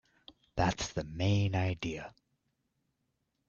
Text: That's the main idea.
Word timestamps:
That's 0.55 0.91
the 0.93 1.03
main 1.03 1.53
idea. 1.55 2.15